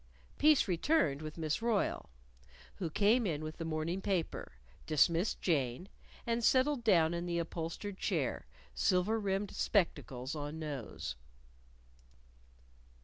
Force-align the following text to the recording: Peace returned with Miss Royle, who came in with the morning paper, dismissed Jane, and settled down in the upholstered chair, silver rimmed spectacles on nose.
Peace 0.39 0.67
returned 0.67 1.21
with 1.21 1.37
Miss 1.37 1.61
Royle, 1.61 2.09
who 2.77 2.89
came 2.89 3.27
in 3.27 3.43
with 3.43 3.57
the 3.57 3.63
morning 3.65 4.01
paper, 4.01 4.53
dismissed 4.87 5.39
Jane, 5.43 5.89
and 6.25 6.43
settled 6.43 6.83
down 6.83 7.13
in 7.13 7.27
the 7.27 7.37
upholstered 7.37 7.99
chair, 7.99 8.47
silver 8.73 9.19
rimmed 9.19 9.51
spectacles 9.51 10.33
on 10.33 10.57
nose. 10.57 11.15